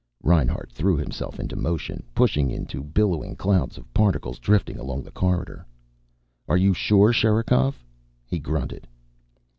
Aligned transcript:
Reinhart 0.23 0.71
threw 0.71 0.97
himself 0.97 1.39
into 1.39 1.55
motion, 1.55 2.01
pushing 2.15 2.49
into 2.49 2.81
billowing 2.81 3.35
clouds 3.35 3.77
of 3.77 3.93
particles 3.93 4.39
drifting 4.39 4.79
along 4.79 5.03
the 5.03 5.11
corridor. 5.11 5.63
"Are 6.47 6.57
you 6.57 6.73
sure, 6.73 7.13
Sherikov?" 7.13 7.83
he 8.25 8.39
grunted. 8.39 8.87